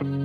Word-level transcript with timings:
Понимание, 0.00 0.16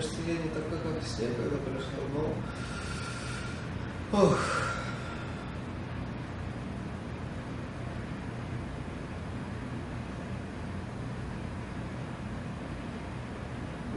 что 0.00 0.16
я 0.26 0.32
не 0.32 0.48
такой, 0.48 0.78
как 0.80 1.00
все, 1.04 1.28
когда 1.28 1.58
пришел, 1.58 2.02
но... 2.12 2.34
Ох. 4.20 4.77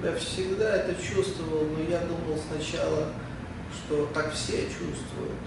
Я 0.03 0.15
всегда 0.15 0.77
это 0.77 0.95
чувствовал, 0.95 1.65
но 1.65 1.83
я 1.83 1.99
думал 1.99 2.39
сначала, 2.49 3.09
что 3.71 4.07
так 4.07 4.33
все 4.33 4.63
чувствуют. 4.63 5.41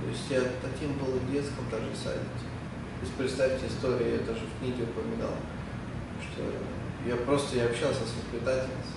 То 0.00 0.08
есть 0.08 0.30
я 0.30 0.40
таким 0.62 0.96
был 0.98 1.18
в 1.18 1.32
детском 1.32 1.68
даже 1.70 1.86
садике. 1.96 2.46
То 3.00 3.02
есть 3.02 3.14
представьте 3.14 3.66
историю, 3.66 4.12
я 4.12 4.18
даже 4.18 4.40
в 4.46 4.58
книге 4.60 4.84
упоминал, 4.84 5.34
что 6.20 6.42
я 7.08 7.16
просто 7.16 7.56
я 7.56 7.66
общался 7.66 8.00
с 8.00 8.14
воспитательницей 8.14 8.96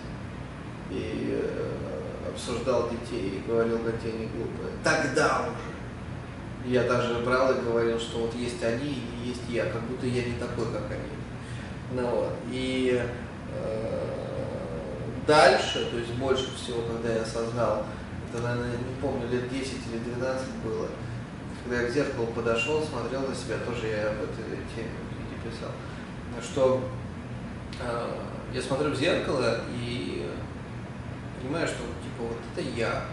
и 0.92 1.42
э, 1.42 2.30
обсуждал 2.32 2.90
детей 2.90 3.38
и 3.40 3.48
говорил, 3.50 3.80
какие 3.80 4.14
они 4.14 4.28
глупые. 4.28 4.72
Тогда 4.84 5.48
уже. 5.48 6.70
Я 6.72 6.84
даже 6.84 7.20
брал 7.20 7.54
и 7.54 7.62
говорил, 7.62 8.00
что 8.00 8.20
вот 8.20 8.36
есть 8.36 8.64
они 8.64 8.90
и 8.90 9.30
есть 9.30 9.42
я, 9.50 9.66
как 9.66 9.82
будто 9.84 10.06
я 10.06 10.26
не 10.26 10.34
такой, 10.34 10.66
как 10.66 10.92
они. 10.92 12.02
Ну, 12.02 12.08
вот. 12.08 12.34
И 12.52 13.02
э, 13.54 14.09
дальше, 15.30 15.86
то 15.92 15.98
есть 15.98 16.12
больше 16.14 16.48
всего, 16.56 16.82
когда 16.82 17.14
я 17.14 17.22
осознал, 17.22 17.86
это, 18.34 18.42
наверное, 18.42 18.78
не 18.78 19.00
помню, 19.00 19.30
лет 19.30 19.48
10 19.48 19.74
или 19.94 20.16
12 20.16 20.48
было, 20.66 20.88
когда 21.64 21.82
я 21.82 21.88
к 21.88 21.92
зеркалу 21.92 22.28
подошел, 22.28 22.84
смотрел 22.84 23.22
на 23.22 23.36
себя, 23.36 23.58
тоже 23.60 23.88
я 23.88 24.10
об 24.10 24.24
этой 24.24 24.58
теме 24.76 24.90
в 24.98 25.48
писал, 25.48 25.70
что 26.42 26.82
э, 27.80 28.12
я 28.54 28.62
смотрю 28.62 28.90
в 28.90 28.96
зеркало 28.96 29.60
и 29.70 30.28
понимаю, 31.40 31.68
что 31.68 31.78
типа 31.78 32.22
вот 32.22 32.38
это 32.56 32.68
я. 32.76 33.04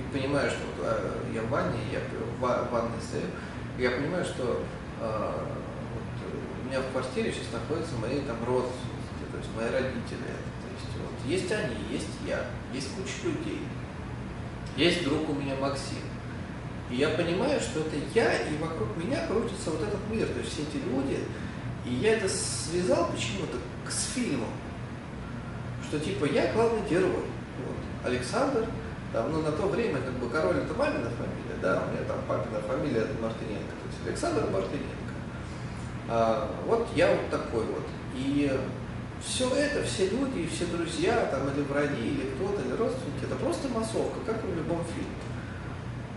И 0.00 0.12
понимаю, 0.12 0.50
что 0.50 0.58
вот, 0.76 0.86
э, 0.88 1.18
я 1.34 1.42
в 1.42 1.50
ванне, 1.50 1.78
я 1.92 2.00
в 2.00 2.72
ванной 2.72 3.00
стою, 3.00 3.26
я 3.78 3.96
понимаю, 3.96 4.24
что 4.24 4.60
э, 5.00 5.32
вот, 5.94 6.64
у 6.64 6.68
меня 6.68 6.80
в 6.80 6.90
квартире 6.90 7.32
сейчас 7.32 7.52
находятся 7.52 7.94
мои 7.96 8.20
там 8.22 8.36
родственники, 8.44 8.91
то 9.32 9.38
есть 9.38 9.50
мои 9.56 9.66
родители. 9.66 10.30
То 10.62 10.68
есть 10.70 10.92
вот, 11.00 11.26
есть 11.26 11.50
они, 11.50 11.74
есть 11.90 12.08
я, 12.26 12.44
есть 12.72 12.94
куча 12.94 13.24
людей. 13.24 13.62
Есть 14.76 15.04
друг 15.04 15.28
у 15.28 15.34
меня 15.34 15.56
Максим. 15.56 16.04
И 16.90 16.96
я 16.96 17.08
понимаю, 17.10 17.60
что 17.60 17.80
это 17.80 17.96
я, 18.14 18.36
и 18.36 18.56
вокруг 18.58 18.96
меня 18.96 19.26
крутится 19.26 19.70
вот 19.70 19.82
этот 19.82 20.00
мир, 20.10 20.26
то 20.28 20.38
есть 20.38 20.52
все 20.52 20.62
эти 20.62 20.76
люди. 20.84 21.18
И 21.84 21.94
я 21.94 22.14
это 22.14 22.28
связал 22.28 23.10
почему-то 23.10 23.58
с 23.90 24.12
фильмом 24.14 24.48
что 25.92 26.00
типа 26.00 26.24
я 26.24 26.50
главный 26.54 26.80
герой. 26.88 27.10
Вот. 27.10 28.10
Александр, 28.10 28.64
там, 29.12 29.30
ну 29.30 29.42
на 29.42 29.52
то 29.52 29.66
время 29.66 30.00
как 30.00 30.14
бы 30.14 30.30
король 30.30 30.56
это 30.56 30.72
мамина 30.72 31.10
фамилия, 31.10 31.60
да, 31.60 31.82
у 31.86 31.92
меня 31.92 32.02
там 32.08 32.16
папина 32.26 32.60
фамилия 32.66 33.06
Мартыненко, 33.20 33.72
то 33.72 33.86
есть 33.86 34.06
Александр 34.06 34.50
Мартыненко. 34.50 35.12
А, 36.08 36.50
вот 36.66 36.88
я 36.96 37.10
вот 37.10 37.28
такой 37.30 37.66
вот. 37.66 37.84
И 38.14 38.50
все 39.24 39.48
это, 39.54 39.84
все 39.84 40.08
люди, 40.08 40.48
все 40.48 40.66
друзья, 40.66 41.28
там, 41.30 41.48
или 41.50 41.62
враги, 41.62 42.08
или 42.08 42.30
кто-то, 42.34 42.62
или 42.62 42.72
родственники, 42.72 43.24
это 43.24 43.36
просто 43.36 43.68
массовка, 43.68 44.18
как 44.26 44.42
в 44.44 44.56
любом 44.56 44.84
фильме. 44.84 45.16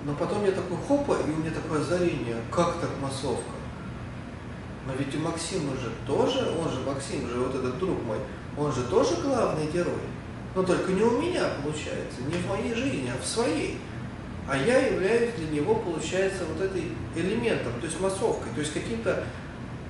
Но 0.05 0.13
потом 0.13 0.45
я 0.45 0.51
такой 0.51 0.77
хопа, 0.87 1.17
и 1.19 1.31
у 1.31 1.37
меня 1.37 1.51
такое 1.51 1.81
озарение, 1.81 2.37
как 2.51 2.79
так 2.79 2.89
массовка? 3.01 3.55
Но 4.85 4.93
ведь 4.99 5.15
у 5.15 5.19
Максима 5.19 5.73
же 5.77 5.91
тоже, 6.05 6.47
он 6.59 6.71
же, 6.71 6.79
Максим 6.81 7.27
же, 7.27 7.39
вот 7.39 7.55
этот 7.55 7.79
друг 7.79 8.03
мой, 8.03 8.17
он 8.57 8.71
же 8.71 8.83
тоже 8.83 9.15
главный 9.23 9.65
герой. 9.71 9.93
Но 10.53 10.63
только 10.63 10.91
не 10.91 11.01
у 11.01 11.19
меня 11.19 11.43
получается, 11.61 12.21
не 12.27 12.37
в 12.37 12.47
моей 12.47 12.73
жизни, 12.73 13.11
а 13.13 13.21
в 13.21 13.25
своей. 13.25 13.79
А 14.47 14.55
я 14.55 14.77
являюсь 14.77 15.33
для 15.33 15.59
него, 15.59 15.75
получается, 15.75 16.43
вот 16.45 16.63
этой 16.63 16.83
элементом, 17.15 17.73
то 17.79 17.87
есть 17.87 17.99
массовкой, 17.99 18.53
то 18.53 18.61
есть 18.61 18.73
каким-то 18.73 19.23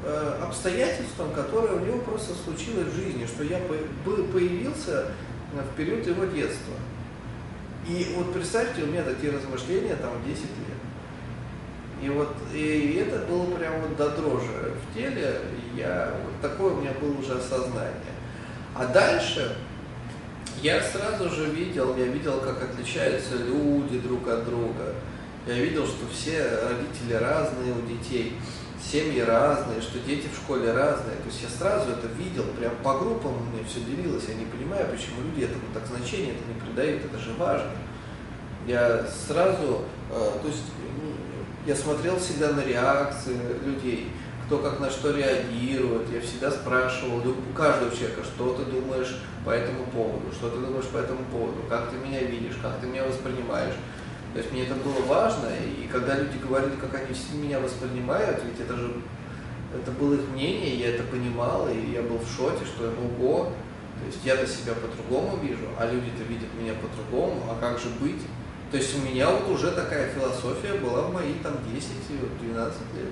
э, 0.06 0.40
обстоятельством, 0.42 1.32
которое 1.34 1.74
у 1.74 1.80
него 1.80 2.00
просто 2.00 2.34
случилось 2.34 2.88
в 2.88 2.96
жизни, 2.96 3.26
что 3.26 3.44
я 3.44 3.60
появился 3.60 5.08
в 5.52 5.76
период 5.76 6.06
его 6.08 6.26
детства. 6.26 6.74
И 7.88 8.14
вот 8.16 8.34
представьте, 8.34 8.84
у 8.84 8.88
меня 8.88 9.04
такие 9.04 9.32
размышления 9.32 9.96
там 9.96 10.12
10 10.26 10.42
лет. 10.42 10.76
И 12.02 12.10
вот 12.10 12.36
и 12.54 13.04
это 13.06 13.26
было 13.26 13.46
прям 13.56 13.82
вот 13.82 13.96
до 13.96 14.10
дрожи 14.10 14.74
в 14.74 14.96
теле. 14.96 15.40
Я, 15.76 16.14
вот 16.24 16.42
такое 16.42 16.74
у 16.74 16.82
меня 16.82 16.92
было 17.00 17.18
уже 17.18 17.34
осознание. 17.34 18.16
А 18.76 18.86
дальше 18.88 19.56
я 20.62 20.82
сразу 20.82 21.30
же 21.30 21.46
видел, 21.46 21.96
я 21.96 22.06
видел, 22.06 22.40
как 22.40 22.64
отличаются 22.64 23.36
люди 23.36 24.00
друг 24.00 24.28
от 24.28 24.46
друга. 24.46 24.94
Я 25.48 25.54
видел, 25.54 25.86
что 25.86 26.08
все 26.12 26.42
родители 26.42 27.14
разные 27.14 27.74
у 27.74 27.88
детей, 27.88 28.34
семьи 28.96 29.20
разные, 29.20 29.82
что 29.82 30.00
дети 30.00 30.28
в 30.32 30.38
школе 30.38 30.72
разные. 30.72 31.18
То 31.18 31.28
есть 31.28 31.42
я 31.42 31.50
сразу 31.50 31.92
это 31.92 32.08
видел, 32.08 32.44
прям 32.58 32.74
по 32.84 32.98
группам 32.98 33.34
у 33.34 33.44
меня 33.52 33.64
все 33.68 33.82
делилось. 33.82 34.24
Я 34.30 34.36
не 34.36 34.46
понимаю, 34.46 34.88
почему 34.90 35.22
люди 35.22 35.44
этому 35.44 35.64
так 35.74 35.86
значение 35.86 36.34
это 36.36 36.44
не 36.48 36.60
придают, 36.60 37.04
это 37.04 37.20
же 37.20 37.34
важно. 37.38 37.72
Я 38.66 39.06
сразу, 39.28 39.84
э, 40.12 40.32
то 40.42 40.48
есть 40.48 40.64
я 41.68 41.76
смотрел 41.76 42.18
всегда 42.20 42.52
на 42.52 42.64
реакции 42.64 43.38
людей 43.66 44.12
кто 44.46 44.60
как 44.60 44.80
на 44.80 44.92
что 44.92 45.12
реагирует. 45.12 46.08
Я 46.14 46.22
всегда 46.22 46.52
спрашивал 46.52 47.18
у 47.18 47.54
каждого 47.54 47.90
человека, 47.90 48.24
что 48.24 48.54
ты 48.54 48.66
думаешь 48.66 49.18
по 49.44 49.50
этому 49.50 49.86
поводу, 49.86 50.32
что 50.32 50.50
ты 50.50 50.58
думаешь 50.58 50.86
по 50.86 50.98
этому 50.98 51.26
поводу, 51.32 51.64
как 51.68 51.90
ты 51.90 51.98
меня 51.98 52.22
видишь, 52.22 52.56
как 52.62 52.80
ты 52.80 52.86
меня 52.86 53.04
воспринимаешь. 53.06 53.74
То 54.36 54.40
есть 54.40 54.52
мне 54.52 54.64
это 54.64 54.76
было 54.76 55.00
важно, 55.08 55.48
и 55.48 55.88
когда 55.88 56.18
люди 56.20 56.38
говорили, 56.46 56.76
как 56.76 56.94
они 56.94 57.42
меня 57.42 57.58
воспринимают, 57.62 58.44
ведь 58.44 58.60
это 58.60 58.76
же 58.76 58.92
это 59.74 59.92
было 59.92 60.16
их 60.16 60.28
мнение, 60.34 60.76
я 60.76 60.90
это 60.90 61.04
понимал, 61.04 61.70
и 61.70 61.94
я 61.94 62.02
был 62.02 62.18
в 62.18 62.30
шоке, 62.30 62.66
что 62.66 62.90
ого, 62.90 63.54
то 63.98 64.06
есть 64.06 64.20
я-то 64.26 64.46
себя 64.46 64.74
по-другому 64.74 65.38
вижу, 65.38 65.64
а 65.80 65.86
люди-то 65.86 66.24
видят 66.24 66.50
меня 66.60 66.74
по-другому, 66.74 67.44
а 67.50 67.58
как 67.62 67.80
же 67.80 67.88
быть? 68.02 68.24
То 68.72 68.76
есть 68.76 68.94
у 68.98 69.10
меня 69.10 69.30
вот 69.30 69.50
уже 69.50 69.72
такая 69.72 70.10
философия 70.10 70.74
была 70.80 71.04
в 71.04 71.14
мои 71.14 71.36
там 71.42 71.54
10-12 71.74 72.74
лет. 72.98 73.08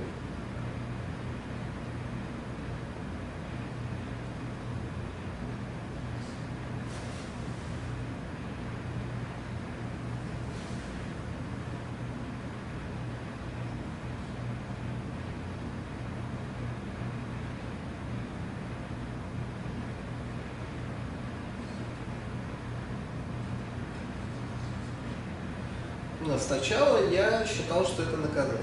Но 26.33 26.39
сначала 26.39 27.11
я 27.11 27.45
считал, 27.45 27.85
что 27.85 28.01
это 28.01 28.17
наказание. 28.17 28.57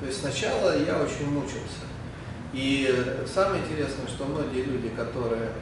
То 0.00 0.06
есть 0.06 0.20
сначала 0.20 0.76
я 0.84 0.98
очень 0.98 1.30
мучился. 1.30 1.88
И 2.52 3.24
самое 3.26 3.62
интересное, 3.62 4.06
что 4.06 4.26
многие 4.26 4.64
люди, 4.64 4.90
которые 4.90 5.52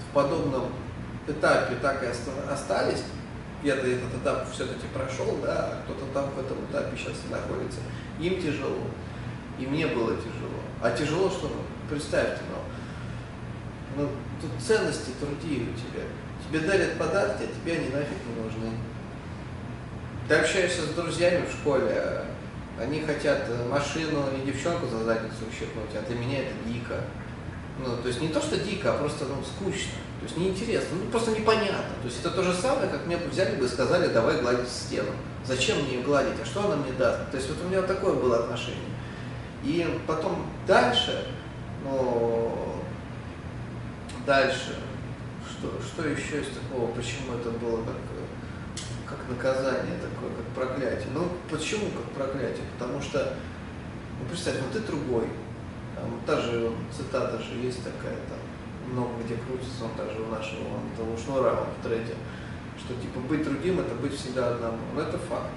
в 0.00 0.12
подобном 0.12 0.66
этапе 1.26 1.76
так 1.80 2.02
и 2.02 2.08
остались, 2.52 3.04
где-то 3.62 3.86
этот 3.86 4.14
этап 4.20 4.52
все-таки 4.52 4.86
прошел, 4.92 5.38
да, 5.42 5.56
а 5.56 5.82
кто-то 5.84 6.04
там 6.12 6.30
в 6.32 6.38
этом 6.38 6.58
этапе 6.70 6.94
сейчас 6.94 7.14
находится, 7.30 7.80
им 8.20 8.38
тяжело. 8.38 8.84
И 9.58 9.66
мне 9.66 9.86
было 9.86 10.14
тяжело. 10.16 10.60
А 10.82 10.90
тяжело, 10.90 11.30
что, 11.30 11.50
представьте, 11.88 12.42
ну, 13.96 14.02
ну 14.02 14.10
тут 14.42 14.50
ценности 14.62 15.12
другие 15.18 15.62
у 15.62 15.72
тебя. 15.72 16.04
Тебе 16.46 16.60
дарят 16.66 16.98
подарки, 16.98 17.44
а 17.44 17.46
тебе 17.46 17.78
они 17.78 17.88
нафиг 17.88 18.18
не 18.26 18.42
нужны. 18.42 18.89
Ты 20.30 20.36
общаешься 20.36 20.82
с 20.82 20.90
друзьями 20.90 21.44
в 21.44 21.52
школе, 21.52 22.22
они 22.80 23.00
хотят 23.00 23.48
машину 23.68 24.26
и 24.32 24.46
девчонку 24.46 24.86
за 24.86 25.02
задницу 25.02 25.38
ущипнуть, 25.50 25.90
а 25.92 26.06
для 26.06 26.16
меня 26.16 26.42
это 26.42 26.52
дико. 26.64 27.00
Ну, 27.84 27.96
то 27.96 28.06
есть 28.06 28.20
не 28.20 28.28
то, 28.28 28.40
что 28.40 28.56
дико, 28.56 28.94
а 28.94 28.98
просто 28.98 29.24
ну, 29.24 29.42
скучно. 29.42 29.90
То 30.20 30.26
есть 30.26 30.36
неинтересно, 30.36 30.98
ну 31.02 31.10
просто 31.10 31.32
непонятно. 31.32 31.96
То 32.00 32.06
есть 32.06 32.20
это 32.20 32.30
то 32.30 32.44
же 32.44 32.54
самое, 32.54 32.88
как 32.88 33.06
мне 33.06 33.16
взяли 33.16 33.56
бы 33.56 33.64
и 33.64 33.68
сказали, 33.68 34.06
давай 34.06 34.40
гладить 34.40 34.68
стену. 34.68 35.10
Зачем 35.44 35.82
мне 35.82 35.94
ее 35.94 36.02
гладить, 36.02 36.40
а 36.40 36.46
что 36.46 36.64
она 36.64 36.76
мне 36.76 36.92
даст? 36.92 37.28
То 37.32 37.36
есть 37.36 37.48
вот 37.48 37.64
у 37.64 37.68
меня 37.68 37.82
такое 37.82 38.14
было 38.14 38.44
отношение. 38.44 38.78
И 39.64 39.98
потом 40.06 40.46
дальше, 40.64 41.26
ну, 41.82 42.76
дальше, 44.24 44.76
что, 45.44 45.72
что 45.82 46.08
еще 46.08 46.40
из 46.40 46.54
такого, 46.54 46.92
почему 46.92 47.34
это 47.36 47.50
было 47.50 47.78
как, 47.78 47.96
как 47.96 48.19
наказание 49.30 49.96
такое, 49.98 50.30
как 50.36 50.46
проклятие? 50.54 51.08
Ну, 51.14 51.28
почему 51.50 51.86
как 51.90 52.10
проклятие? 52.12 52.64
Потому 52.78 53.00
что, 53.00 53.34
ну, 54.18 54.26
представь, 54.28 54.56
ну 54.58 54.72
ты 54.72 54.80
другой, 54.86 55.26
там, 55.94 56.20
та 56.26 56.40
же 56.40 56.72
цитата 56.94 57.38
же 57.38 57.54
есть 57.62 57.82
такая, 57.84 58.16
там, 58.28 58.38
много 58.92 59.10
где 59.24 59.36
крутится, 59.36 59.84
он 59.84 59.94
также 59.96 60.20
у 60.20 60.26
нашего 60.26 60.60
он, 60.60 60.90
того 60.96 61.16
шнура 61.16 61.50
он 61.50 61.68
в 61.78 61.86
треде, 61.86 62.14
что 62.78 62.94
типа 62.94 63.20
быть 63.20 63.44
другим 63.44 63.80
это 63.80 63.94
быть 63.94 64.14
всегда 64.14 64.50
одному. 64.50 64.78
Но 64.94 65.02
это 65.02 65.18
факт. 65.18 65.50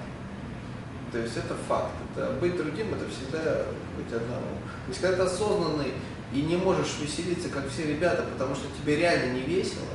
То 1.11 1.19
есть 1.19 1.37
это 1.37 1.55
факт. 1.67 1.93
Это 2.15 2.31
быть 2.39 2.57
другим 2.57 2.93
это 2.93 3.05
всегда 3.09 3.65
быть 3.97 4.11
одному. 4.11 4.57
То 4.85 4.89
есть 4.89 5.01
когда 5.01 5.17
ты 5.17 5.21
осознанный 5.23 5.93
и 6.33 6.41
не 6.41 6.57
можешь 6.57 6.97
веселиться, 6.99 7.49
как 7.49 7.69
все 7.69 7.85
ребята, 7.85 8.25
потому 8.33 8.55
что 8.55 8.65
тебе 8.81 8.97
реально 8.97 9.33
не 9.33 9.41
весело, 9.41 9.85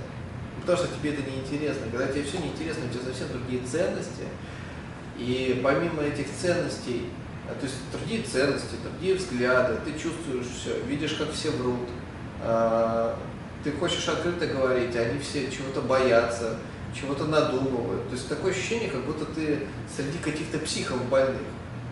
потому 0.69 0.87
что 0.87 0.99
тебе 0.99 1.15
это 1.15 1.23
не 1.23 1.39
интересно. 1.39 1.87
Когда 1.91 2.09
тебе 2.09 2.25
все 2.25 2.39
неинтересно, 2.39 2.85
у 2.85 2.93
тебя 2.93 3.05
совсем 3.05 3.29
другие 3.33 3.63
ценности. 3.65 4.29
И 5.17 5.61
помимо 5.65 6.03
этих 6.03 6.27
ценностей, 6.31 7.09
а, 7.49 7.55
то 7.55 7.65
есть 7.65 7.77
другие 7.91 8.23
ценности, 8.23 8.77
другие 8.83 9.15
взгляды, 9.15 9.79
ты 9.87 9.93
чувствуешь 9.93 10.47
все, 10.47 10.79
видишь, 10.87 11.15
как 11.15 11.33
все 11.33 11.51
врут, 11.53 11.89
а, 12.43 13.19
ты 13.65 13.73
хочешь 13.73 14.07
открыто 14.09 14.47
говорить, 14.47 14.95
а 14.95 15.01
они 15.01 15.19
все 15.21 15.51
чего-то 15.51 15.81
боятся, 15.81 16.59
чего-то 16.95 17.25
надумывают. 17.25 18.07
То 18.09 18.15
есть 18.15 18.29
такое 18.29 18.53
ощущение, 18.53 18.91
как 18.91 19.05
будто 19.07 19.25
ты 19.25 19.61
среди 19.97 20.19
каких-то 20.19 20.59
психов 20.59 21.03
больных. 21.09 21.41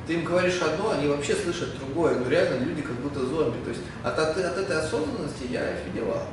Ты 0.07 0.15
им 0.15 0.25
говоришь 0.25 0.61
одно, 0.61 0.91
они 0.91 1.09
вообще 1.09 1.35
слышат 1.35 1.79
другое. 1.79 2.17
Ну 2.17 2.29
реально 2.29 2.63
люди 2.63 2.83
как 2.83 2.95
будто 2.97 3.25
зомби. 3.25 3.57
То 3.65 3.71
есть 3.71 3.83
от, 4.05 4.19
от, 4.19 4.37
от 4.37 4.59
этой 4.59 4.79
осознанности 4.79 5.47
я 5.51 5.63
офигевал. 5.63 6.25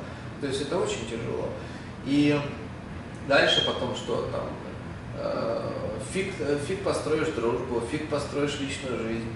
То 0.42 0.46
есть 0.46 0.60
это 0.60 0.78
очень 0.78 1.08
тяжело. 1.10 1.48
И 2.06 2.38
дальше 3.28 3.64
потом 3.66 3.94
что 3.94 4.28
там? 4.32 4.48
Э, 5.18 5.70
фиг, 6.12 6.32
фиг 6.66 6.82
построишь 6.82 7.28
дружбу, 7.28 7.82
фиг 7.90 8.08
построишь 8.08 8.58
личную 8.60 8.98
жизнь. 9.02 9.32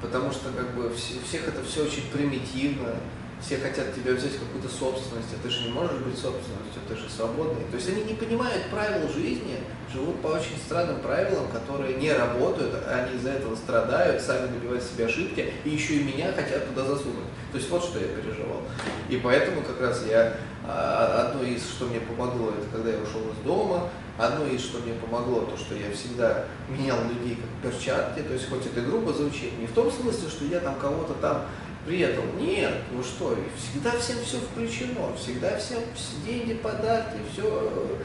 Потому 0.00 0.30
что 0.30 0.50
как 0.50 0.74
бы 0.74 0.88
у 0.88 0.94
всех 0.94 1.48
это 1.48 1.62
все 1.62 1.84
очень 1.84 2.10
примитивно 2.10 2.94
все 3.40 3.56
хотят 3.56 3.94
тебя 3.94 4.12
взять 4.12 4.38
какую-то 4.38 4.68
собственность, 4.68 5.28
а 5.32 5.42
ты 5.42 5.50
же 5.50 5.64
не 5.64 5.72
можешь 5.72 5.98
быть 5.98 6.14
собственностью, 6.14 6.82
ты 6.86 6.94
же 6.94 7.08
свободный. 7.08 7.64
То 7.70 7.76
есть 7.76 7.88
они 7.88 8.02
не 8.04 8.14
понимают 8.14 8.66
правил 8.70 9.08
жизни, 9.08 9.56
живут 9.92 10.20
по 10.20 10.28
очень 10.28 10.56
странным 10.64 11.00
правилам, 11.00 11.48
которые 11.48 11.96
не 11.96 12.12
работают, 12.12 12.74
они 12.86 13.16
из-за 13.16 13.30
этого 13.30 13.56
страдают, 13.56 14.22
сами 14.22 14.48
набивают 14.48 14.82
себе 14.82 15.06
ошибки, 15.06 15.52
и 15.64 15.70
еще 15.70 15.94
и 15.94 16.04
меня 16.04 16.32
хотят 16.32 16.68
туда 16.68 16.84
засунуть. 16.84 17.30
То 17.50 17.58
есть 17.58 17.70
вот 17.70 17.82
что 17.82 17.98
я 17.98 18.08
переживал. 18.08 18.62
И 19.08 19.16
поэтому 19.16 19.62
как 19.62 19.80
раз 19.80 20.04
я, 20.06 20.36
одно 20.70 21.42
из, 21.42 21.62
что 21.62 21.86
мне 21.86 22.00
помогло, 22.00 22.50
это 22.50 22.66
когда 22.72 22.90
я 22.90 22.98
ушел 22.98 23.20
из 23.20 23.44
дома, 23.44 23.88
одно 24.18 24.46
из, 24.46 24.60
что 24.60 24.78
мне 24.78 24.94
помогло, 24.94 25.42
то, 25.42 25.56
что 25.56 25.74
я 25.74 25.92
всегда 25.92 26.44
менял 26.68 26.98
людей 27.04 27.36
как 27.36 27.72
перчатки, 27.72 28.20
то 28.20 28.34
есть 28.34 28.48
хоть 28.48 28.66
это 28.66 28.80
грубо 28.82 29.12
звучит, 29.12 29.58
не 29.58 29.66
в 29.66 29.72
том 29.72 29.90
смысле, 29.90 30.28
что 30.28 30.44
я 30.44 30.60
там 30.60 30.76
кого-то 30.76 31.14
там 31.14 31.46
этом 31.88 32.38
нет, 32.38 32.74
ну 32.92 33.02
что, 33.02 33.36
всегда 33.56 33.90
всем 33.98 34.16
все 34.24 34.38
включено, 34.38 35.14
всегда 35.16 35.56
всем 35.56 35.80
деньги, 36.24 36.54
подарки, 36.54 37.16
все, 37.32 37.98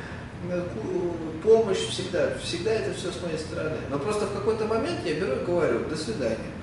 э, 0.49 0.61
помощь 1.43 1.77
всегда, 1.89 2.37
всегда 2.41 2.71
это 2.71 2.93
все 2.93 3.11
с 3.11 3.21
моей 3.21 3.37
стороны. 3.37 3.77
Но 3.89 3.99
просто 3.99 4.25
в 4.25 4.33
какой-то 4.33 4.65
момент 4.65 4.99
я 5.05 5.15
беру 5.15 5.33
и 5.33 5.45
говорю, 5.45 5.85
до 5.89 5.95
свидания. 5.95 6.54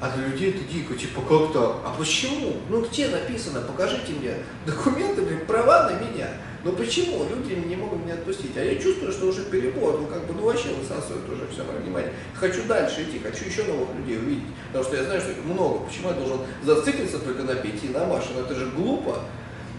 А 0.00 0.10
для 0.10 0.28
людей 0.28 0.50
это 0.50 0.60
дико, 0.72 0.94
типа 0.94 1.20
как 1.22 1.52
то 1.52 1.82
А 1.84 1.94
почему? 1.98 2.54
Ну 2.68 2.84
где 2.84 3.08
написано? 3.08 3.62
Покажите 3.62 4.12
мне 4.12 4.34
документы, 4.64 5.22
блин, 5.22 5.40
права 5.46 5.90
на 5.90 5.98
меня. 5.98 6.28
Но 6.64 6.72
почему 6.72 7.24
люди 7.24 7.54
не 7.54 7.76
могут 7.76 8.04
меня 8.04 8.14
отпустить? 8.14 8.56
А 8.56 8.62
я 8.62 8.76
чувствую, 8.76 9.12
что 9.12 9.26
уже 9.26 9.44
перебор, 9.44 10.00
ну 10.00 10.06
как 10.06 10.26
бы, 10.26 10.34
ну 10.34 10.42
вообще 10.42 10.68
высасывает 10.68 11.28
уже 11.28 11.46
все 11.52 11.64
мое 11.64 11.78
внимание. 11.78 12.12
Хочу 12.34 12.64
дальше 12.64 13.02
идти, 13.02 13.20
хочу 13.20 13.44
еще 13.44 13.64
новых 13.64 13.88
людей 13.96 14.18
увидеть. 14.18 14.46
Потому 14.68 14.84
что 14.84 14.96
я 14.96 15.04
знаю, 15.04 15.20
что 15.20 15.30
их 15.30 15.44
много. 15.44 15.84
Почему 15.84 16.08
я 16.08 16.14
должен 16.14 16.40
зациклиться 16.62 17.18
только 17.18 17.42
на 17.42 17.54
Пете 17.54 17.86
и 17.86 17.90
на 17.90 18.06
Маше? 18.06 18.28
Ну 18.34 18.42
это 18.42 18.54
же 18.54 18.66
глупо. 18.66 19.20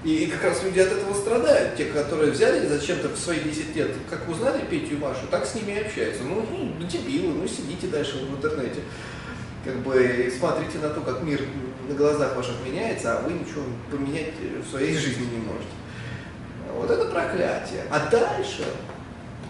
И, 0.05 0.23
и 0.23 0.27
как 0.27 0.43
раз 0.45 0.63
люди 0.63 0.79
от 0.79 0.91
этого 0.91 1.13
страдают. 1.13 1.75
Те, 1.75 1.85
которые 1.85 2.31
взяли 2.31 2.65
зачем-то 2.65 3.09
в 3.09 3.17
свои 3.17 3.39
10 3.39 3.75
лет, 3.75 3.91
как 4.09 4.27
узнали 4.29 4.63
Петю 4.69 4.95
и 4.95 4.97
Машу, 4.97 5.27
так 5.29 5.45
с 5.45 5.55
ними 5.55 5.73
и 5.73 5.79
общаются. 5.79 6.23
Ну, 6.23 6.45
ну 6.49 6.87
дебилы, 6.87 7.33
ну 7.33 7.47
сидите 7.47 7.87
дальше 7.87 8.25
в 8.25 8.35
интернете. 8.37 8.79
Как 9.69 9.77
бы 9.83 10.33
смотрите 10.35 10.79
на 10.79 10.89
то, 10.89 11.01
как 11.01 11.21
мир 11.21 11.41
на 11.87 11.93
глазах 11.93 12.35
ваших 12.35 12.55
меняется, 12.65 13.17
а 13.17 13.21
вы 13.21 13.33
ничего 13.33 13.61
поменять 13.91 14.33
в 14.65 14.67
своей 14.67 14.97
жизни 14.97 15.25
не 15.25 15.37
можете. 15.37 15.69
Вот 16.73 16.89
это 16.89 17.05
проклятие. 17.05 17.83
А 17.91 18.09
дальше 18.09 18.65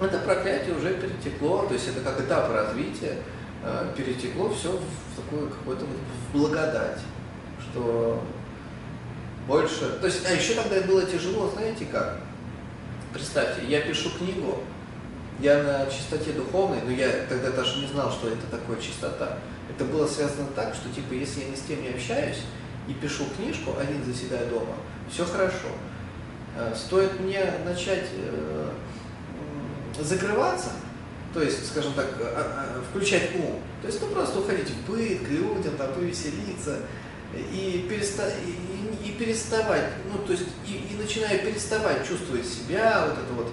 это 0.01 0.19
проклятие 0.19 0.75
уже 0.75 0.95
перетекло, 0.95 1.66
то 1.68 1.74
есть 1.74 1.88
это 1.88 2.01
как 2.01 2.19
этап 2.19 2.51
развития, 2.51 3.19
э, 3.63 3.94
перетекло 3.95 4.50
все 4.54 4.71
в 4.71 5.16
такую 5.16 5.50
какую-то 5.50 5.86
вот 5.86 5.98
благодать, 6.33 7.00
что 7.62 8.22
больше, 9.48 9.98
то 10.01 10.07
есть, 10.07 10.25
а 10.25 10.33
еще 10.33 10.54
тогда 10.56 10.81
было 10.81 11.04
тяжело, 11.04 11.50
знаете 11.50 11.86
как? 11.89 12.18
Представьте, 13.13 13.65
я 13.68 13.81
пишу 13.81 14.10
книгу, 14.18 14.63
я 15.41 15.63
на 15.63 15.86
чистоте 15.91 16.33
духовной, 16.33 16.81
но 16.83 16.91
я 16.91 17.09
тогда 17.30 17.51
даже 17.51 17.80
не 17.80 17.88
знал, 17.88 18.12
что 18.12 18.27
это 18.27 18.45
такое 18.51 18.80
чистота. 18.81 19.38
Это 19.69 19.86
было 19.86 20.07
связано 20.07 20.47
так, 20.56 20.75
что 20.75 20.89
типа, 20.89 21.13
если 21.13 21.41
я 21.41 21.50
ни 21.50 21.56
с 21.56 21.62
кем 21.68 21.81
не 21.81 21.89
общаюсь 21.89 22.41
и 22.88 22.94
пишу 22.94 23.25
книжку 23.38 23.75
один 23.80 24.03
за 24.03 24.13
себя 24.13 24.39
дома, 24.50 24.75
все 25.09 25.25
хорошо. 25.25 25.69
Э, 26.57 26.74
стоит 26.75 27.19
мне 27.19 27.41
начать 27.63 28.07
э, 28.13 28.71
закрываться, 30.00 30.71
то 31.33 31.41
есть, 31.41 31.68
скажем 31.68 31.94
так, 31.94 32.07
а, 32.19 32.77
а, 32.77 32.83
включать 32.89 33.36
ум, 33.36 33.62
то 33.81 33.88
есть 33.88 34.01
ну, 34.01 34.07
просто 34.07 34.39
уходить 34.39 34.69
в 34.69 34.89
быт, 34.89 35.19
к 35.19 35.30
людям, 35.30 35.77
там, 35.77 35.94
повеселиться, 35.94 36.80
и, 37.33 37.86
переста 37.88 38.27
и, 38.30 39.07
и 39.07 39.12
переставать, 39.12 39.89
ну, 40.12 40.19
то 40.25 40.31
есть, 40.31 40.45
и, 40.68 40.94
и 40.94 40.97
начинаю 40.97 41.39
переставать 41.39 42.07
чувствовать 42.07 42.45
себя, 42.45 43.06
вот 43.07 43.13
это 43.13 43.33
вот, 43.33 43.51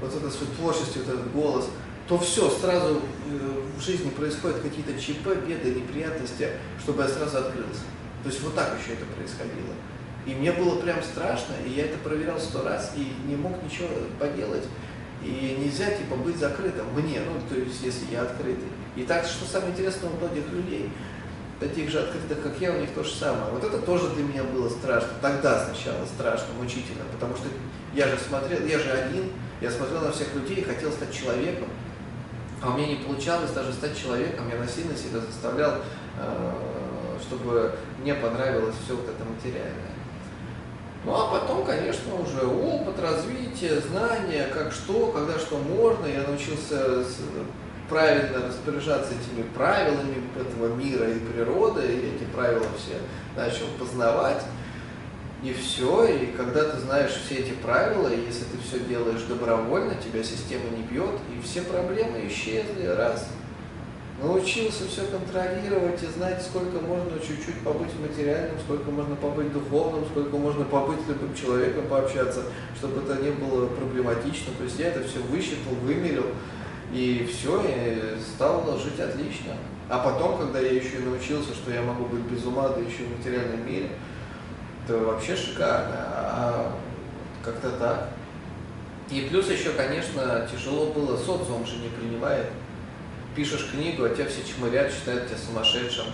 вот 0.00 0.14
это 0.14 0.30
свою 0.30 0.52
творчесть, 0.54 0.96
вот 0.96 1.08
этот 1.08 1.32
голос, 1.32 1.68
то 2.08 2.18
все, 2.18 2.50
сразу 2.50 3.00
э, 3.30 3.62
в 3.78 3.80
жизни 3.82 4.10
происходят 4.10 4.60
какие-то 4.60 4.98
ЧП, 5.00 5.28
беды, 5.46 5.74
неприятности, 5.74 6.48
чтобы 6.82 7.02
я 7.02 7.08
сразу 7.08 7.38
открылся. 7.38 7.82
То 8.22 8.28
есть 8.28 8.42
вот 8.42 8.54
так 8.54 8.76
еще 8.78 8.94
это 8.94 9.04
происходило. 9.06 9.74
И 10.26 10.34
мне 10.34 10.52
было 10.52 10.80
прям 10.80 11.02
страшно, 11.02 11.54
и 11.66 11.70
я 11.70 11.86
это 11.86 11.98
проверял 11.98 12.38
сто 12.38 12.62
раз, 12.62 12.92
и 12.96 13.12
не 13.28 13.36
мог 13.36 13.62
ничего 13.62 13.88
поделать. 14.18 14.64
И 15.22 15.56
нельзя, 15.58 15.90
типа, 15.90 16.16
быть 16.16 16.36
закрытым 16.36 16.86
мне, 16.94 17.20
ну, 17.20 17.40
то 17.48 17.58
есть, 17.58 17.82
если 17.82 18.12
я 18.12 18.22
открытый. 18.22 18.68
И 18.96 19.02
так, 19.04 19.24
что 19.24 19.44
самое 19.44 19.72
интересное 19.72 20.10
у 20.10 20.16
многих 20.16 20.50
людей, 20.52 20.90
таких 21.60 21.90
же 21.90 22.00
открытых, 22.00 22.42
как 22.42 22.60
я, 22.60 22.72
у 22.72 22.80
них 22.80 22.90
то 22.90 23.02
же 23.02 23.14
самое. 23.14 23.52
Вот 23.52 23.64
это 23.64 23.78
тоже 23.78 24.08
для 24.10 24.24
меня 24.24 24.44
было 24.44 24.68
страшно. 24.68 25.10
Тогда 25.20 25.64
сначала 25.64 26.04
страшно, 26.06 26.48
мучительно, 26.60 27.04
потому 27.12 27.36
что 27.36 27.46
я 27.94 28.08
же 28.08 28.18
смотрел, 28.18 28.64
я 28.66 28.78
же 28.78 28.90
один, 28.90 29.30
я 29.60 29.70
смотрел 29.70 30.00
на 30.00 30.12
всех 30.12 30.34
людей 30.34 30.56
и 30.56 30.64
хотел 30.64 30.90
стать 30.90 31.12
человеком, 31.12 31.68
а 32.62 32.70
у 32.70 32.76
меня 32.76 32.88
не 32.88 32.96
получалось 32.96 33.50
даже 33.52 33.72
стать 33.72 34.00
человеком, 34.00 34.48
я 34.50 34.58
насильно 34.58 34.96
себя 34.96 35.20
заставлял, 35.20 35.76
э, 36.18 36.52
чтобы 37.20 37.74
мне 38.00 38.14
понравилось 38.14 38.74
все 38.84 38.96
вот 38.96 39.08
это 39.08 39.24
материальное. 39.24 39.94
Ну 41.04 41.14
а 41.14 41.30
потом, 41.30 41.64
конечно, 41.66 42.14
уже 42.14 42.46
опыт, 42.46 42.98
развитие, 42.98 43.80
знания, 43.80 44.48
как 44.52 44.72
что, 44.72 45.08
когда 45.08 45.38
что 45.38 45.58
можно. 45.58 46.06
Я 46.06 46.26
научился 46.26 47.04
правильно 47.88 48.46
распоряжаться 48.46 49.12
этими 49.12 49.42
правилами 49.54 50.22
этого 50.38 50.74
мира 50.74 51.10
и 51.10 51.18
природы, 51.18 51.82
и 51.82 52.16
эти 52.16 52.24
правила 52.32 52.66
все 52.76 52.98
начал 53.36 53.66
познавать. 53.78 54.42
И 55.42 55.52
все, 55.52 56.06
и 56.06 56.26
когда 56.32 56.70
ты 56.70 56.78
знаешь 56.78 57.10
все 57.10 57.40
эти 57.40 57.52
правила, 57.52 58.08
и 58.08 58.24
если 58.24 58.44
ты 58.44 58.56
все 58.66 58.80
делаешь 58.80 59.22
добровольно, 59.28 59.94
тебя 59.94 60.22
система 60.22 60.70
не 60.74 60.82
бьет, 60.84 61.20
и 61.30 61.42
все 61.42 61.60
проблемы 61.60 62.26
исчезли, 62.26 62.86
раз 62.86 63.28
научился 64.22 64.86
все 64.88 65.02
контролировать 65.02 66.02
и 66.02 66.06
знать, 66.06 66.42
сколько 66.42 66.80
можно 66.80 67.18
чуть-чуть 67.18 67.60
побыть 67.62 67.92
материальным, 68.00 68.58
сколько 68.60 68.90
можно 68.90 69.16
побыть 69.16 69.52
духовным, 69.52 70.06
сколько 70.06 70.36
можно 70.36 70.64
побыть 70.64 71.06
любым 71.08 71.34
человеком, 71.34 71.88
пообщаться, 71.88 72.44
чтобы 72.78 73.02
это 73.02 73.20
не 73.22 73.30
было 73.30 73.66
проблематично. 73.66 74.54
То 74.56 74.64
есть 74.64 74.78
я 74.78 74.88
это 74.88 75.06
все 75.06 75.18
высчитал, 75.18 75.74
вымерил, 75.82 76.26
и 76.94 77.26
все, 77.26 77.60
и 77.66 78.20
стал 78.20 78.78
жить 78.78 79.00
отлично. 79.00 79.54
А 79.88 79.98
потом, 79.98 80.38
когда 80.38 80.60
я 80.60 80.72
еще 80.72 80.98
и 80.98 81.04
научился, 81.04 81.52
что 81.52 81.72
я 81.72 81.82
могу 81.82 82.04
быть 82.04 82.22
без 82.22 82.44
ума, 82.46 82.68
да 82.68 82.80
еще 82.80 83.02
в 83.04 83.18
материальном 83.18 83.66
мире, 83.66 83.90
Это 84.84 84.98
вообще 84.98 85.34
шикарно. 85.34 85.96
А 85.96 86.72
как-то 87.44 87.70
так. 87.70 88.10
И 89.10 89.22
плюс 89.28 89.50
еще, 89.50 89.70
конечно, 89.70 90.48
тяжело 90.50 90.92
было, 90.92 91.16
социум 91.16 91.66
же 91.66 91.76
не 91.78 91.88
принимает. 91.88 92.46
Пишешь 93.34 93.70
книгу, 93.72 94.04
а 94.04 94.10
тебя 94.10 94.26
все 94.26 94.42
чмырят, 94.44 94.92
считают 94.92 95.26
тебя 95.26 95.36
сумасшедшим. 95.36 96.06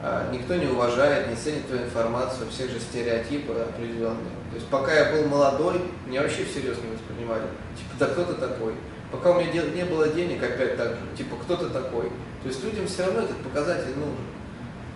А, 0.00 0.30
никто 0.32 0.54
не 0.54 0.66
уважает, 0.66 1.28
не 1.28 1.36
ценит 1.36 1.66
твою 1.66 1.84
информацию, 1.84 2.48
всех 2.48 2.70
же 2.70 2.78
стереотипы 2.78 3.52
определенные. 3.52 4.34
То 4.50 4.54
есть 4.54 4.68
пока 4.68 4.94
я 4.94 5.12
был 5.12 5.28
молодой, 5.28 5.80
меня 6.06 6.22
вообще 6.22 6.44
всерьез 6.44 6.78
не 6.78 6.94
воспринимали. 6.94 7.42
Типа, 7.76 7.90
да 7.98 8.06
кто 8.06 8.24
ты 8.24 8.34
такой? 8.34 8.74
Пока 9.12 9.30
у 9.32 9.40
меня 9.40 9.62
не 9.62 9.84
было 9.84 10.08
денег, 10.08 10.42
опять 10.42 10.76
так 10.78 10.96
типа, 11.16 11.36
кто 11.42 11.56
ты 11.56 11.68
такой? 11.68 12.08
То 12.42 12.48
есть 12.48 12.64
людям 12.64 12.86
все 12.86 13.04
равно 13.04 13.20
этот 13.20 13.36
показатель 13.36 13.94
нужен. 13.94 14.16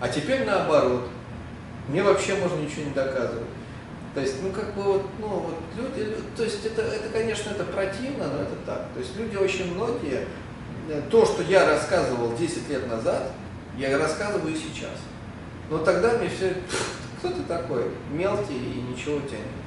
А 0.01 0.09
теперь 0.09 0.43
наоборот. 0.43 1.07
Мне 1.87 2.03
вообще 2.03 2.35
можно 2.35 2.59
ничего 2.59 2.83
не 2.83 2.91
доказывать. 2.91 3.47
То 4.13 4.21
есть, 4.21 4.41
ну, 4.41 4.51
как 4.51 4.73
бы 4.73 4.81
вот, 4.81 5.05
ну, 5.19 5.27
вот 5.27 5.55
люди, 5.77 6.11
то 6.35 6.43
есть 6.43 6.65
это, 6.65 6.81
это, 6.81 7.07
конечно, 7.09 7.51
это 7.51 7.63
противно, 7.63 8.25
но 8.27 8.41
это 8.41 8.55
так. 8.65 8.87
То 8.93 8.99
есть 8.99 9.15
люди 9.15 9.35
очень 9.35 9.75
многие, 9.75 10.25
э, 10.89 11.01
то, 11.09 11.23
что 11.23 11.43
я 11.43 11.67
рассказывал 11.69 12.35
10 12.35 12.67
лет 12.67 12.87
назад, 12.87 13.31
я 13.77 13.95
рассказываю 13.97 14.55
сейчас. 14.55 14.97
Но 15.69 15.77
тогда 15.77 16.17
мне 16.17 16.29
все, 16.29 16.55
кто 17.19 17.29
ты 17.29 17.43
такой, 17.43 17.91
мелкий 18.11 18.55
и 18.57 18.81
ничего 18.81 19.17
у 19.17 19.21
тебя 19.21 19.37
нет. 19.37 19.66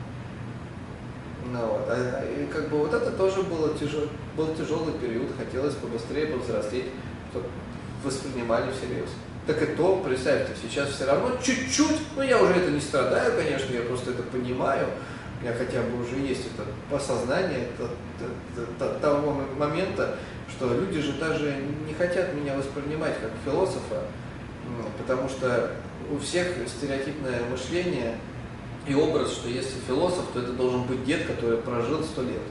Ну, 1.52 1.58
вот. 1.66 1.86
а, 1.88 2.24
и 2.24 2.46
как 2.46 2.68
бы 2.68 2.78
вот 2.78 2.94
это 2.94 3.10
тоже 3.10 3.42
было 3.42 3.76
тяжел, 3.76 4.06
был 4.36 4.54
тяжелый 4.54 4.94
период, 4.94 5.28
хотелось 5.36 5.74
побыстрее 5.74 6.26
повзрослеть, 6.26 6.86
чтобы 7.30 7.46
воспринимали 8.04 8.70
всерьез. 8.70 9.08
Так 9.46 9.60
и 9.62 9.66
то, 9.74 10.02
представьте, 10.04 10.52
сейчас 10.60 10.90
все 10.90 11.06
равно 11.06 11.36
чуть-чуть, 11.42 11.98
ну 12.14 12.22
я 12.22 12.40
уже 12.40 12.52
это 12.52 12.70
не 12.70 12.80
страдаю, 12.80 13.36
конечно, 13.36 13.72
я 13.72 13.82
просто 13.82 14.12
это 14.12 14.22
понимаю, 14.22 14.86
у 15.40 15.42
меня 15.42 15.54
хотя 15.54 15.82
бы 15.82 16.02
уже 16.02 16.16
есть 16.16 16.46
это 16.54 16.68
посознание 16.88 17.66
это, 17.74 17.90
это, 18.20 18.84
это, 18.84 19.00
того 19.00 19.42
момента, 19.58 20.16
что 20.50 20.72
люди 20.74 21.00
же 21.00 21.14
даже 21.14 21.56
не 21.86 21.94
хотят 21.94 22.34
меня 22.34 22.54
воспринимать 22.54 23.14
как 23.20 23.30
философа, 23.44 24.02
потому 24.98 25.28
что 25.28 25.72
у 26.12 26.18
всех 26.18 26.46
стереотипное 26.68 27.40
мышление 27.50 28.16
и 28.86 28.94
образ, 28.94 29.32
что 29.32 29.48
если 29.48 29.78
философ, 29.86 30.26
то 30.32 30.40
это 30.40 30.52
должен 30.52 30.84
быть 30.84 31.04
дед, 31.04 31.26
который 31.26 31.58
прожил 31.58 32.02
сто 32.02 32.22
лет. 32.22 32.42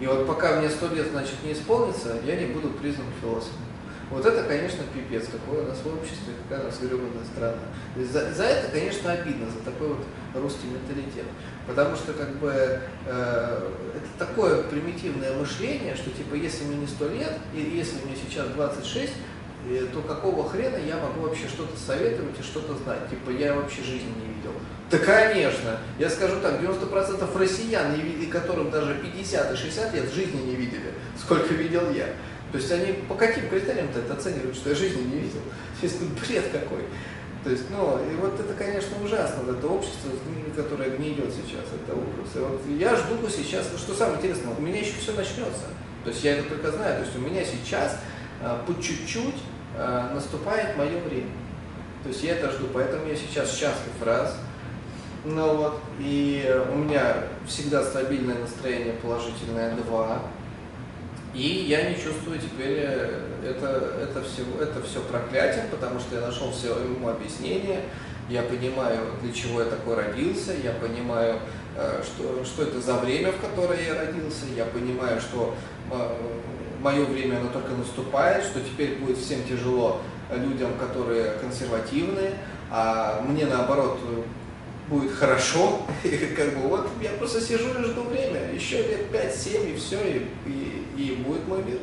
И 0.00 0.06
вот 0.06 0.26
пока 0.26 0.60
мне 0.60 0.68
сто 0.68 0.88
лет, 0.88 1.08
значит, 1.10 1.34
не 1.44 1.52
исполнится, 1.52 2.16
я 2.24 2.36
не 2.36 2.46
буду 2.46 2.68
признан 2.70 3.06
философом. 3.20 3.66
Вот 4.10 4.24
это, 4.24 4.44
конечно, 4.44 4.84
пипец, 4.94 5.26
какое 5.26 5.64
у 5.64 5.68
нас 5.68 5.78
в 5.82 5.86
обществе, 5.88 6.34
какая 6.44 6.62
у 6.62 6.66
нас 6.68 6.78
гребаная 6.78 7.24
страна. 7.24 7.58
За, 7.96 8.32
за 8.32 8.44
это, 8.44 8.70
конечно, 8.70 9.10
обидно, 9.10 9.46
за 9.50 9.58
такой 9.64 9.88
вот 9.88 10.06
русский 10.34 10.68
менталитет. 10.68 11.24
Потому 11.66 11.96
что, 11.96 12.12
как 12.12 12.36
бы, 12.36 12.52
э, 12.52 13.70
это 13.96 14.26
такое 14.26 14.62
примитивное 14.62 15.36
мышление, 15.36 15.96
что, 15.96 16.10
типа, 16.10 16.34
если 16.34 16.64
мне 16.66 16.76
не 16.76 16.86
сто 16.86 17.08
лет, 17.08 17.32
и 17.52 17.60
если 17.60 17.96
мне 18.04 18.14
сейчас 18.14 18.46
26, 18.48 19.12
э, 19.70 19.86
то 19.92 20.00
какого 20.02 20.48
хрена 20.48 20.76
я 20.76 20.98
могу 20.98 21.22
вообще 21.22 21.48
что-то 21.48 21.76
советовать 21.76 22.38
и 22.38 22.42
что-то 22.44 22.74
знать? 22.76 23.10
Типа, 23.10 23.30
я 23.30 23.54
вообще 23.54 23.82
жизни 23.82 24.12
не 24.20 24.34
видел. 24.34 24.52
Да, 24.90 24.98
конечно. 24.98 25.78
Я 25.98 26.08
скажу 26.08 26.40
так, 26.40 26.60
90% 26.60 27.38
россиян, 27.38 27.94
которым 28.30 28.70
даже 28.70 28.94
50 28.94 29.52
и 29.52 29.56
60 29.56 29.94
лет, 29.94 30.12
жизни 30.12 30.40
не 30.42 30.54
видели, 30.54 30.92
сколько 31.18 31.54
видел 31.54 31.90
я. 31.90 32.06
То 32.52 32.58
есть 32.58 32.70
они 32.70 32.92
по 33.08 33.14
каким 33.14 33.48
критериям-то 33.48 33.98
это 33.98 34.14
оценивают, 34.14 34.54
что 34.54 34.70
я 34.70 34.76
жизни 34.76 35.02
не 35.02 35.18
видел? 35.18 35.40
То 35.80 35.86
есть 35.86 35.98
тут 35.98 36.08
бред 36.20 36.44
какой. 36.52 36.84
То 37.42 37.50
есть, 37.50 37.64
ну, 37.70 37.98
и 38.10 38.16
вот 38.16 38.40
это, 38.40 38.54
конечно, 38.54 38.96
ужасно, 39.04 39.44
вот 39.44 39.56
это 39.56 39.68
общество, 39.68 40.10
которое 40.56 40.90
гниет 40.90 41.32
сейчас, 41.32 41.64
это 41.72 41.94
ужас. 41.94 42.34
И 42.34 42.38
вот 42.38 42.60
я 42.76 42.96
жду 42.96 43.16
сейчас, 43.28 43.68
что 43.78 43.94
самое 43.94 44.18
интересное, 44.18 44.52
у 44.56 44.60
меня 44.60 44.80
еще 44.80 44.94
все 44.98 45.12
начнется. 45.12 45.66
То 46.02 46.10
есть 46.10 46.24
я 46.24 46.38
это 46.38 46.48
только 46.48 46.72
знаю, 46.72 46.98
то 46.98 47.02
есть 47.04 47.16
у 47.16 47.20
меня 47.20 47.44
сейчас 47.44 47.98
а, 48.42 48.64
по 48.66 48.72
чуть-чуть 48.82 49.36
а, 49.76 50.12
наступает 50.14 50.76
мое 50.76 51.00
время. 51.00 51.30
То 52.02 52.08
есть 52.08 52.22
я 52.24 52.36
это 52.36 52.50
жду, 52.50 52.66
поэтому 52.72 53.06
я 53.06 53.14
сейчас 53.14 53.50
счастлив 53.50 53.92
раз. 54.04 54.36
Ну 55.28 55.56
вот, 55.56 55.80
и 55.98 56.48
у 56.72 56.76
меня 56.76 57.16
всегда 57.48 57.82
стабильное 57.82 58.38
настроение 58.38 58.92
положительное 58.92 59.74
два. 59.74 60.22
И 61.34 61.66
я 61.68 61.90
не 61.90 61.96
чувствую 61.96 62.38
теперь 62.38 62.78
э, 62.78 63.22
это, 63.44 63.92
это, 64.04 64.22
все, 64.22 64.42
это 64.62 64.80
все 64.82 65.00
проклятием, 65.00 65.66
потому 65.68 65.98
что 65.98 66.14
я 66.14 66.20
нашел 66.20 66.52
все 66.52 66.68
ему 66.78 67.08
объяснение, 67.08 67.80
я 68.30 68.42
понимаю, 68.42 69.00
для 69.20 69.32
чего 69.32 69.62
я 69.62 69.68
такой 69.68 69.96
родился, 69.96 70.52
я 70.62 70.70
понимаю, 70.70 71.40
э, 71.76 72.02
что, 72.04 72.44
что 72.44 72.62
это 72.62 72.80
за 72.80 72.94
время, 72.94 73.32
в 73.32 73.40
которое 73.40 73.84
я 73.84 73.96
родился, 73.96 74.44
я 74.56 74.64
понимаю, 74.64 75.20
что 75.20 75.56
э, 75.90 76.16
мое 76.80 77.04
время 77.04 77.38
оно 77.38 77.48
только 77.48 77.72
наступает, 77.72 78.44
что 78.44 78.60
теперь 78.60 78.98
будет 78.98 79.18
всем 79.18 79.42
тяжело 79.42 80.00
людям, 80.30 80.70
которые 80.78 81.32
консервативные, 81.40 82.34
а 82.70 83.20
мне 83.22 83.46
наоборот 83.46 83.98
будет 84.88 85.12
хорошо, 85.12 85.82
и 86.04 86.16
как 86.36 86.54
бы 86.54 86.68
вот 86.68 86.88
я 87.02 87.10
просто 87.10 87.40
сижу 87.40 87.68
и 87.78 87.84
жду 87.84 88.02
время, 88.02 88.52
еще 88.52 88.78
лет 88.78 89.10
5-7 89.12 89.74
и 89.74 89.76
все, 89.76 89.98
и, 90.00 90.26
и, 90.46 91.02
и 91.02 91.16
будет 91.16 91.46
мой 91.48 91.62
мир. 91.62 91.78